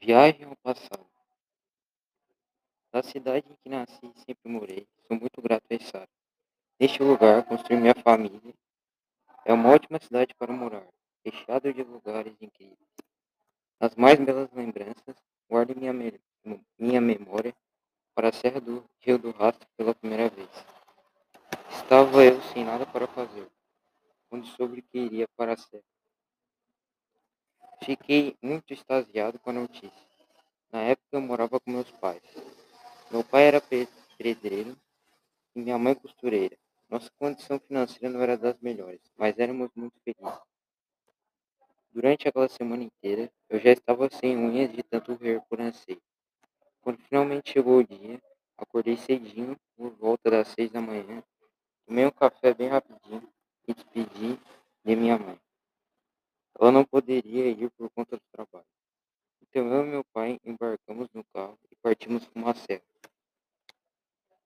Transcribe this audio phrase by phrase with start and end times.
[0.00, 1.06] Viagem ao passado.
[2.92, 6.08] Da cidade em que nasci e sempre morei, sou muito grato a Içara.
[6.78, 8.54] Neste lugar construí minha família.
[9.44, 10.86] É uma ótima cidade para morar,
[11.24, 12.78] recheada de lugares incríveis.
[13.80, 15.16] As mais belas lembranças,
[15.48, 16.20] guardo minha, me-
[16.78, 17.54] minha memória
[18.14, 20.50] para a Serra do Rio do Rastro pela primeira vez.
[21.70, 23.48] Estava eu sem nada para fazer,
[24.28, 25.82] quando soube que iria para a Serra.
[27.82, 30.06] Fiquei muito extasiado com a notícia.
[30.72, 32.22] Na época eu morava com meus pais.
[33.10, 33.88] Meu pai era pe-
[34.18, 34.76] pedreiro
[35.54, 36.58] e minha mãe costureira.
[36.88, 40.40] Nossa condição financeira não era das melhores, mas éramos muito felizes.
[41.90, 46.00] Durante aquela semana inteira, eu já estava sem unhas de tanto rir por anseio.
[46.82, 48.20] Quando finalmente chegou o dia,
[48.58, 51.22] acordei cedinho, por volta das seis da manhã,
[51.86, 53.28] tomei um café bem rapidinho
[53.68, 54.38] e despedi
[54.84, 55.38] de minha mãe.
[56.58, 58.66] Ela não poderia ir por conta do trabalho.
[59.42, 62.82] Então eu e meu pai embarcamos no carro e partimos para uma serra.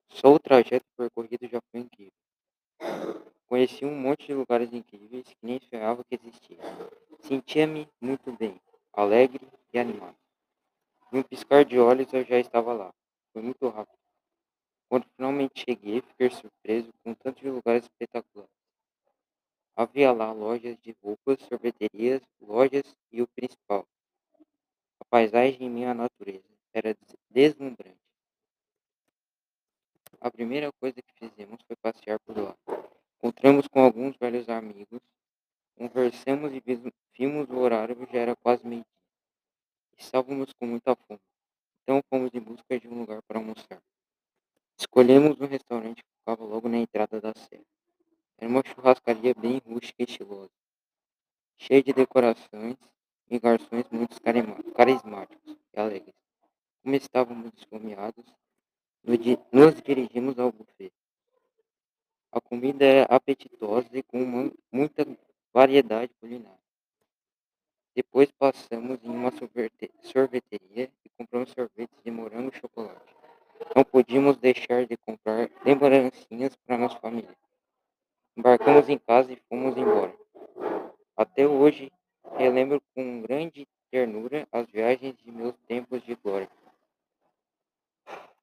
[0.09, 2.13] Só o trajeto percorrido já foi incrível.
[3.47, 6.59] Conheci um monte de lugares incríveis que nem esperava que existia.
[7.21, 8.61] Sentia-me muito bem,
[8.93, 10.17] alegre e animado.
[11.13, 12.93] Em um piscar de olhos eu já estava lá.
[13.33, 13.99] Foi muito rápido.
[14.89, 18.30] Quando finalmente cheguei, fiquei surpreso com tantos lugares espetaculares.
[20.01, 23.87] Havia lá lojas de roupas, sorveterias, lojas e o principal,
[24.99, 28.01] a paisagem em minha natureza era des- deslumbrante.
[30.19, 32.57] A primeira coisa que fizemos foi passear por lá.
[33.19, 35.01] Encontramos com alguns velhos amigos,
[35.77, 36.63] conversamos e
[37.19, 38.87] vimos o horário, já era quase meio-dia.
[39.97, 41.21] Estávamos com muita fome,
[41.83, 43.81] então fomos em busca de um lugar para almoçar.
[44.79, 47.65] Escolhemos um restaurante que ficava logo na entrada da serra.
[48.41, 50.51] Era uma churrascaria bem rústica e estilosa,
[51.59, 52.77] cheia de decorações
[53.29, 54.19] e garçons muito
[54.75, 56.15] carismáticos e alegres.
[56.83, 58.25] Como estávamos esfomeados,
[59.05, 60.91] nos di- nos dirigimos ao buffet.
[62.33, 65.07] A comida era apetitosa e com uma- muita
[65.53, 66.59] variedade culinária.
[67.95, 73.15] Depois passamos em uma sorvete- sorveteria e compramos sorvetes de morango e chocolate.
[73.77, 77.37] Não podíamos deixar de comprar lembrancinhas para nossa família.
[78.41, 80.15] Embarcamos em casa e fomos embora.
[81.15, 81.93] Até hoje,
[82.39, 84.49] relembro com grande ternura